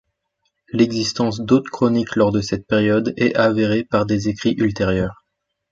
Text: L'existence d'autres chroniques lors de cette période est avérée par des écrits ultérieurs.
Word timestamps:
L'existence 0.73 1.41
d'autres 1.41 1.69
chroniques 1.69 2.15
lors 2.15 2.31
de 2.31 2.41
cette 2.41 2.65
période 2.65 3.13
est 3.17 3.35
avérée 3.35 3.83
par 3.83 4.07
des 4.07 4.29
écrits 4.29 4.55
ultérieurs. 4.57 5.25